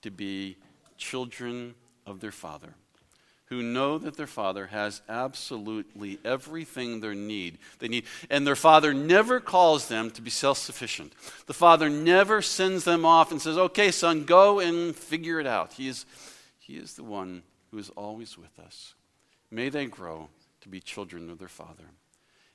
to 0.03 0.11
be 0.11 0.57
children 0.97 1.73
of 2.05 2.19
their 2.19 2.31
Father 2.31 2.75
who 3.47 3.63
know 3.63 3.97
that 3.97 4.17
their 4.17 4.27
father 4.27 4.67
has 4.67 5.01
absolutely 5.07 6.19
everything 6.23 6.99
they 6.99 7.15
need. 7.15 7.57
They 7.79 7.87
need, 7.87 8.05
and 8.29 8.45
their 8.45 8.55
father 8.55 8.93
never 8.93 9.39
calls 9.39 9.87
them 9.87 10.11
to 10.11 10.21
be 10.21 10.29
self-sufficient. 10.29 11.13
The 11.45 11.53
father 11.53 11.89
never 11.89 12.41
sends 12.41 12.83
them 12.83 13.05
off 13.05 13.31
and 13.31 13.41
says, 13.41 13.57
"Okay, 13.57 13.91
son, 13.91 14.25
go 14.25 14.59
and 14.59 14.95
figure 14.95 15.39
it 15.39 15.47
out." 15.47 15.73
He 15.73 15.87
is, 15.87 16.05
he 16.59 16.77
is 16.77 16.95
the 16.95 17.03
one 17.03 17.43
who 17.71 17.77
is 17.77 17.89
always 17.91 18.37
with 18.37 18.59
us. 18.59 18.93
May 19.49 19.69
they 19.69 19.85
grow 19.85 20.29
to 20.61 20.69
be 20.69 20.79
children 20.79 21.29
of 21.29 21.39
their 21.39 21.47
father. 21.47 21.91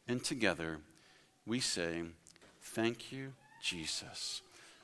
And 0.06 0.22
together, 0.22 0.80
we 1.46 1.60
say, 1.60 2.02
"Thank 2.60 3.12
you, 3.12 3.32
Jesus, 3.62 4.42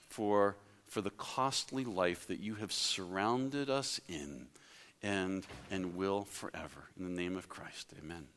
for." 0.09 0.57
For 0.88 1.03
the 1.03 1.11
costly 1.11 1.85
life 1.85 2.27
that 2.29 2.40
you 2.40 2.55
have 2.55 2.73
surrounded 2.73 3.68
us 3.68 4.01
in 4.09 4.49
and, 5.03 5.47
and 5.71 5.97
will 5.97 6.25
forever. 6.25 6.89
In 6.99 7.05
the 7.05 7.11
name 7.11 7.37
of 7.37 7.49
Christ, 7.49 7.93
amen. 8.03 8.29